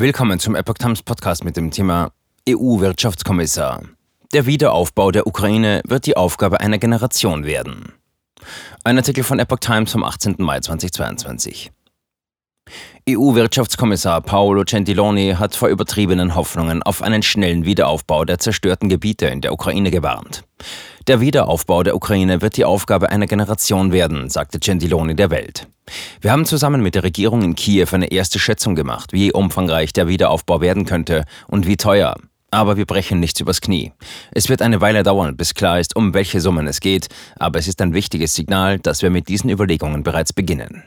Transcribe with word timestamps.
Willkommen 0.00 0.38
zum 0.38 0.54
Epoch 0.54 0.74
Times 0.74 1.02
Podcast 1.02 1.42
mit 1.42 1.56
dem 1.56 1.72
Thema 1.72 2.12
EU-Wirtschaftskommissar. 2.48 3.82
Der 4.32 4.46
Wiederaufbau 4.46 5.10
der 5.10 5.26
Ukraine 5.26 5.82
wird 5.88 6.06
die 6.06 6.16
Aufgabe 6.16 6.60
einer 6.60 6.78
Generation 6.78 7.44
werden. 7.44 7.94
Ein 8.84 8.98
Artikel 8.98 9.24
von 9.24 9.40
Epoch 9.40 9.58
Times 9.58 9.90
vom 9.90 10.04
18. 10.04 10.36
Mai 10.38 10.60
2022. 10.60 11.72
EU-Wirtschaftskommissar 13.08 14.20
Paolo 14.20 14.64
Gentiloni 14.64 15.36
hat 15.38 15.56
vor 15.56 15.68
übertriebenen 15.68 16.34
Hoffnungen 16.34 16.82
auf 16.82 17.02
einen 17.02 17.22
schnellen 17.22 17.64
Wiederaufbau 17.64 18.24
der 18.24 18.38
zerstörten 18.38 18.88
Gebiete 18.88 19.26
in 19.26 19.40
der 19.40 19.52
Ukraine 19.52 19.90
gewarnt. 19.90 20.44
Der 21.06 21.20
Wiederaufbau 21.20 21.82
der 21.82 21.96
Ukraine 21.96 22.42
wird 22.42 22.58
die 22.58 22.66
Aufgabe 22.66 23.08
einer 23.08 23.26
Generation 23.26 23.92
werden, 23.92 24.28
sagte 24.28 24.58
Gentiloni 24.58 25.16
der 25.16 25.30
Welt. 25.30 25.66
Wir 26.20 26.32
haben 26.32 26.44
zusammen 26.44 26.82
mit 26.82 26.94
der 26.94 27.02
Regierung 27.02 27.40
in 27.40 27.54
Kiew 27.54 27.88
eine 27.92 28.10
erste 28.10 28.38
Schätzung 28.38 28.74
gemacht, 28.74 29.14
wie 29.14 29.32
umfangreich 29.32 29.94
der 29.94 30.06
Wiederaufbau 30.06 30.60
werden 30.60 30.84
könnte 30.84 31.24
und 31.46 31.66
wie 31.66 31.78
teuer. 31.78 32.14
Aber 32.50 32.76
wir 32.76 32.86
brechen 32.86 33.20
nichts 33.20 33.40
übers 33.40 33.60
Knie. 33.60 33.92
Es 34.32 34.48
wird 34.48 34.62
eine 34.62 34.80
Weile 34.80 35.02
dauern, 35.02 35.36
bis 35.36 35.54
klar 35.54 35.80
ist, 35.80 35.96
um 35.96 36.14
welche 36.14 36.40
Summen 36.40 36.66
es 36.66 36.80
geht, 36.80 37.08
aber 37.38 37.58
es 37.58 37.68
ist 37.68 37.80
ein 37.82 37.94
wichtiges 37.94 38.34
Signal, 38.34 38.78
dass 38.78 39.02
wir 39.02 39.10
mit 39.10 39.28
diesen 39.28 39.50
Überlegungen 39.50 40.02
bereits 40.02 40.32
beginnen. 40.32 40.84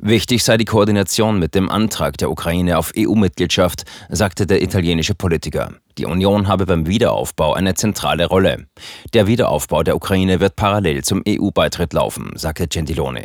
Wichtig 0.00 0.44
sei 0.44 0.56
die 0.56 0.64
Koordination 0.64 1.38
mit 1.38 1.54
dem 1.54 1.70
Antrag 1.70 2.18
der 2.18 2.30
Ukraine 2.30 2.78
auf 2.78 2.92
EU-Mitgliedschaft, 2.96 3.84
sagte 4.10 4.46
der 4.46 4.62
italienische 4.62 5.14
Politiker. 5.14 5.72
Die 5.96 6.06
Union 6.06 6.48
habe 6.48 6.66
beim 6.66 6.86
Wiederaufbau 6.86 7.54
eine 7.54 7.74
zentrale 7.74 8.26
Rolle. 8.26 8.66
Der 9.12 9.26
Wiederaufbau 9.26 9.82
der 9.82 9.96
Ukraine 9.96 10.40
wird 10.40 10.56
parallel 10.56 11.04
zum 11.04 11.22
EU-Beitritt 11.26 11.92
laufen, 11.92 12.32
sagte 12.34 12.66
Gentiloni. 12.66 13.24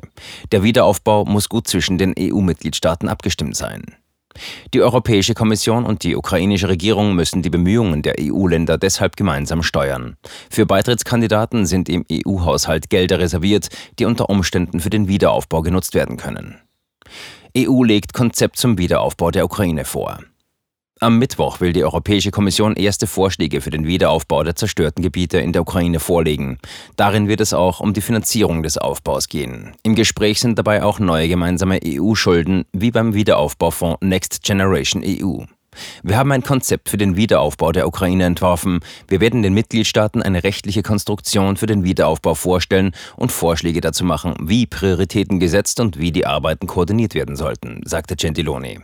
Der 0.51 0.63
Wiederaufbau 0.63 1.25
muss 1.25 1.49
gut 1.49 1.67
zwischen 1.67 1.97
den 1.97 2.13
EU-Mitgliedstaaten 2.17 3.09
abgestimmt 3.09 3.55
sein. 3.55 3.95
Die 4.73 4.81
Europäische 4.81 5.33
Kommission 5.33 5.85
und 5.85 6.03
die 6.03 6.15
ukrainische 6.15 6.69
Regierung 6.69 7.15
müssen 7.15 7.41
die 7.41 7.49
Bemühungen 7.49 8.01
der 8.01 8.15
EU-Länder 8.19 8.77
deshalb 8.77 9.15
gemeinsam 9.15 9.63
steuern. 9.63 10.17
Für 10.49 10.65
Beitrittskandidaten 10.65 11.65
sind 11.65 11.89
im 11.89 12.05
EU-Haushalt 12.11 12.89
Gelder 12.89 13.19
reserviert, 13.19 13.69
die 13.99 14.05
unter 14.05 14.29
Umständen 14.29 14.79
für 14.79 14.89
den 14.89 15.07
Wiederaufbau 15.07 15.61
genutzt 15.61 15.93
werden 15.93 16.17
können. 16.17 16.59
EU 17.57 17.83
legt 17.83 18.13
Konzept 18.13 18.57
zum 18.57 18.77
Wiederaufbau 18.77 19.31
der 19.31 19.45
Ukraine 19.45 19.85
vor. 19.85 20.19
Am 21.01 21.17
Mittwoch 21.17 21.61
will 21.61 21.71
die 21.71 21.85
Europäische 21.85 22.29
Kommission 22.29 22.75
erste 22.75 23.07
Vorschläge 23.07 23.61
für 23.61 23.69
den 23.69 23.87
Wiederaufbau 23.87 24.43
der 24.43 24.57
zerstörten 24.57 25.01
Gebiete 25.01 25.37
in 25.39 25.53
der 25.53 25.61
Ukraine 25.61 26.01
vorlegen. 26.01 26.59
Darin 26.97 27.29
wird 27.29 27.39
es 27.39 27.53
auch 27.53 27.79
um 27.79 27.93
die 27.93 28.01
Finanzierung 28.01 28.63
des 28.63 28.77
Aufbaus 28.77 29.29
gehen. 29.29 29.71
Im 29.83 29.95
Gespräch 29.95 30.41
sind 30.41 30.59
dabei 30.59 30.83
auch 30.83 30.99
neue 30.99 31.29
gemeinsame 31.29 31.79
EU-Schulden, 31.85 32.65
wie 32.73 32.91
beim 32.91 33.13
Wiederaufbaufonds 33.13 33.99
Next 34.01 34.43
Generation 34.43 35.01
EU. 35.05 35.45
Wir 36.03 36.17
haben 36.17 36.33
ein 36.33 36.43
Konzept 36.43 36.89
für 36.89 36.97
den 36.97 37.15
Wiederaufbau 37.15 37.71
der 37.71 37.87
Ukraine 37.87 38.25
entworfen. 38.25 38.81
Wir 39.07 39.21
werden 39.21 39.41
den 39.41 39.53
Mitgliedstaaten 39.53 40.21
eine 40.21 40.43
rechtliche 40.43 40.83
Konstruktion 40.83 41.55
für 41.55 41.67
den 41.67 41.85
Wiederaufbau 41.85 42.35
vorstellen 42.35 42.91
und 43.15 43.31
Vorschläge 43.31 43.79
dazu 43.79 44.03
machen, 44.03 44.33
wie 44.41 44.65
Prioritäten 44.65 45.39
gesetzt 45.39 45.79
und 45.79 45.97
wie 45.97 46.11
die 46.11 46.25
Arbeiten 46.25 46.67
koordiniert 46.67 47.15
werden 47.15 47.37
sollten, 47.37 47.83
sagte 47.85 48.17
Gentiloni. 48.17 48.79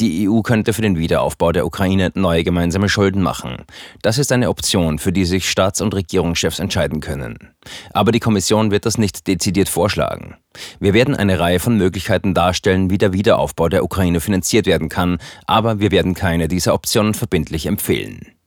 Die 0.00 0.28
EU 0.28 0.40
könnte 0.42 0.72
für 0.72 0.82
den 0.82 0.98
Wiederaufbau 0.98 1.52
der 1.52 1.66
Ukraine 1.66 2.10
neue 2.14 2.44
gemeinsame 2.44 2.88
Schulden 2.88 3.22
machen. 3.22 3.64
Das 4.02 4.18
ist 4.18 4.32
eine 4.32 4.48
Option, 4.48 4.98
für 4.98 5.12
die 5.12 5.24
sich 5.24 5.48
Staats- 5.48 5.80
und 5.80 5.94
Regierungschefs 5.94 6.58
entscheiden 6.58 7.00
können. 7.00 7.50
Aber 7.92 8.12
die 8.12 8.20
Kommission 8.20 8.70
wird 8.70 8.86
das 8.86 8.98
nicht 8.98 9.26
dezidiert 9.26 9.68
vorschlagen. 9.68 10.36
Wir 10.80 10.94
werden 10.94 11.14
eine 11.14 11.38
Reihe 11.38 11.60
von 11.60 11.76
Möglichkeiten 11.76 12.34
darstellen, 12.34 12.90
wie 12.90 12.98
der 12.98 13.12
Wiederaufbau 13.12 13.68
der 13.68 13.84
Ukraine 13.84 14.20
finanziert 14.20 14.66
werden 14.66 14.88
kann, 14.88 15.18
aber 15.46 15.80
wir 15.80 15.90
werden 15.90 16.14
keine 16.14 16.48
dieser 16.48 16.74
Optionen 16.74 17.14
verbindlich 17.14 17.66
empfehlen. 17.66 18.32